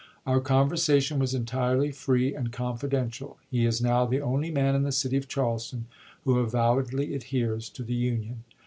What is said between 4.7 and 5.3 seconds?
in the city of